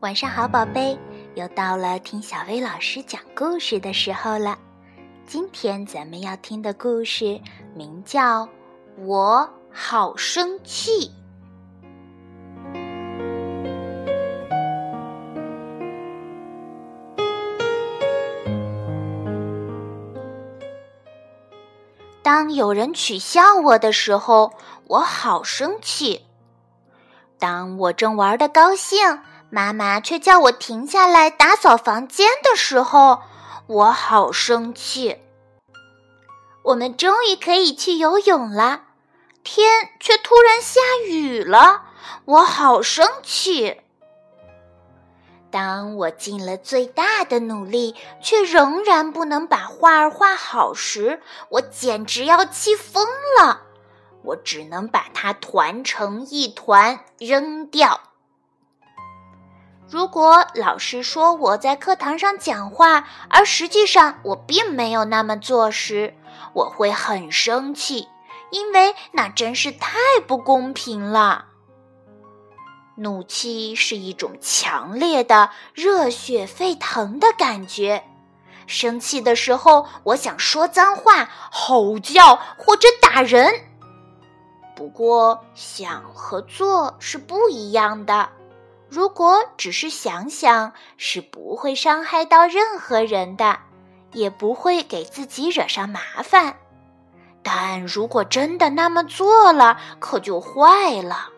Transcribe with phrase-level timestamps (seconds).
[0.00, 0.96] 晚上好，宝贝，
[1.36, 4.58] 又到了听小薇老师讲故事的时候了。
[5.26, 7.40] 今天咱们要听的故事
[7.74, 8.44] 名叫
[8.98, 10.90] 《我好生气》。
[22.22, 24.52] 当有人取笑我的时候，
[24.88, 26.20] 我好生气。
[27.38, 28.98] 当我正玩的高兴，
[29.50, 33.22] 妈妈却叫我停下来打扫房间的时候，
[33.66, 35.20] 我好生气。
[36.64, 38.82] 我们终于可以去游泳了，
[39.44, 41.82] 天却突然下雨了，
[42.24, 43.80] 我好生气。
[45.48, 53.06] 当我尽了最大的努力，却仍然不能把画儿画好时，我简直要气疯
[53.40, 53.62] 了。
[54.22, 58.00] 我只能把它团成一团扔掉。
[59.88, 66.14] 如果老师说我在课堂上讲话，而实际上我并没有那么做时，
[66.54, 68.08] 我会很生气，
[68.50, 71.46] 因为那真是太不公平了。
[72.96, 78.02] 怒气是一种强烈的、热血沸腾的感觉。
[78.66, 83.52] 生气的时候，我想说脏话、吼叫或者打人。
[84.74, 88.28] 不过，想和做是不一样的。
[88.88, 93.58] 如果只是想想，是不会伤害到任何人的，
[94.12, 96.56] 也不会给自己惹上麻烦。
[97.42, 101.30] 但如果真的那么做了，可就坏了。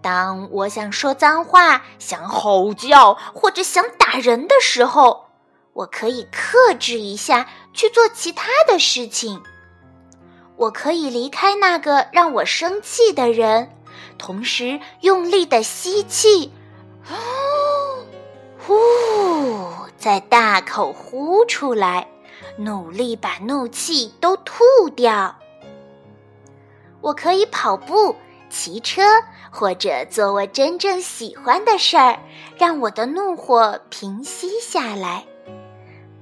[0.00, 5.26] 当我想说脏话、想吼叫或者想打人的时候，
[5.72, 9.42] 我可以克制一下，去做其他的事情。
[10.56, 13.73] 我可以离开那个让我生气的人。
[14.24, 16.50] 同时用力的吸气，
[18.66, 18.74] 呼，
[19.98, 22.08] 再大口呼出来，
[22.56, 24.54] 努力把怒气都吐
[24.96, 25.36] 掉。
[27.02, 28.16] 我可以跑步、
[28.48, 29.02] 骑车，
[29.50, 32.18] 或者做我真正喜欢的事儿，
[32.56, 35.26] 让我的怒火平息下来。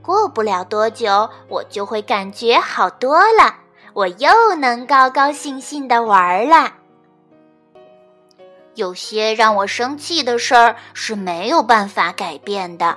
[0.00, 3.56] 过不了多久，我就会感觉好多了，
[3.92, 6.79] 我又能高高兴兴的玩了。
[8.74, 12.96] 有些让我生气的事儿是没有办法改变的，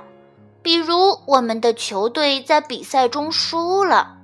[0.62, 4.16] 比如我们的球队在比赛中输了，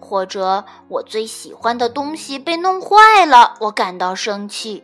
[0.00, 4.82] 或者我最喜欢的东西被弄坏了，我感到生气。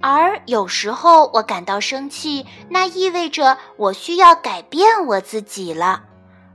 [0.00, 6.04] 而有时候我感到生气，那意味着我需要改变我自己了，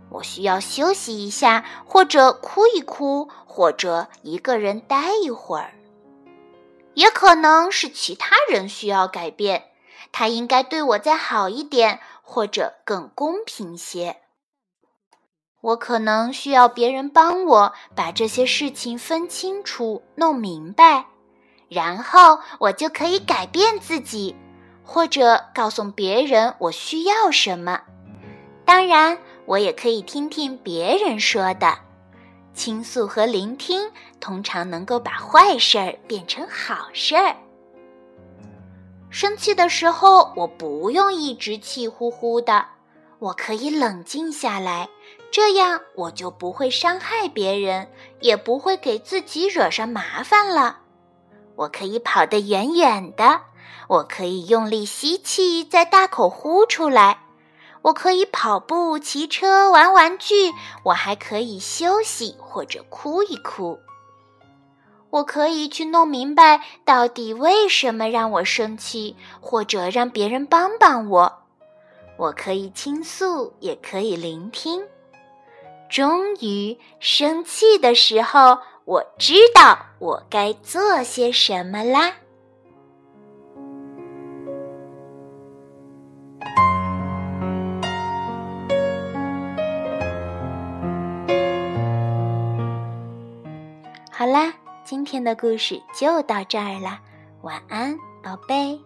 [0.09, 5.74] 我需要休息一下，或者哭一哭，或者一个人待一会儿。
[6.95, 9.66] 也可能是其他人需要改变，
[10.11, 14.17] 他应该对我再好一点，或者更公平些。
[15.61, 21.05] 我可能需要别人帮我把这些事情分清楚、弄明白，
[21.69, 24.35] 然后我就可以改变自己，
[24.84, 27.81] 或者告诉别人我需要什么。
[28.63, 31.84] 当然，我也可以听听别人说的。
[32.55, 37.35] 倾诉和聆听通常能够把坏事儿变成好事儿。
[39.11, 42.66] 生气的时候，我不用一直气呼呼的，
[43.19, 44.89] 我可以冷静下来，
[45.29, 47.89] 这样我就不会伤害别人，
[48.19, 50.79] 也不会给自己惹上麻烦了。
[51.55, 53.41] 我可以跑得远远的，
[53.87, 57.25] 我可以用力吸气，再大口呼出来。
[57.85, 60.51] 我可以跑步、骑车、玩玩具，
[60.81, 63.78] 我还可以休息或者哭一哭。
[65.12, 71.44] 我可以去弄明白到底为什么让我生气，或者让别人帮帮我。
[72.18, 74.84] 我可以倾诉，也可以聆听。
[75.87, 82.16] 终于，生气的时候，我知道我该做些什么啦。
[94.17, 94.53] 好啦，
[94.85, 97.02] 今天的故事就到这儿啦，
[97.41, 98.79] 晚安，宝贝。